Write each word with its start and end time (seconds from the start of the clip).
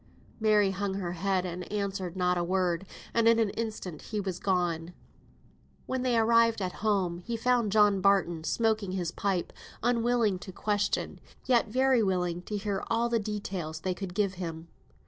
Mary 0.39 0.71
hung 0.71 0.95
her 0.95 1.11
head 1.11 1.45
and 1.45 1.71
answered 1.71 2.15
not 2.17 2.35
a 2.35 2.43
word, 2.43 2.87
and 3.13 3.27
in 3.27 3.37
an 3.37 3.51
instant 3.51 4.01
he 4.01 4.19
was 4.19 4.39
gone. 4.39 4.93
When 5.85 6.01
they 6.01 6.17
arrived 6.17 6.59
at 6.59 6.71
home, 6.81 7.23
they 7.27 7.35
found 7.37 7.71
John 7.71 8.01
Barton 8.01 8.43
smoking 8.43 8.93
his 8.93 9.11
pipe, 9.11 9.53
unwilling 9.83 10.39
to 10.39 10.51
question, 10.51 11.19
yet 11.45 11.67
very 11.67 12.01
willing 12.01 12.41
to 12.49 12.57
hear 12.57 12.83
all 12.89 13.09
the 13.09 13.19
details 13.19 13.81
they 13.81 13.93
could 13.93 14.15
give 14.15 14.33
him. 14.41 14.69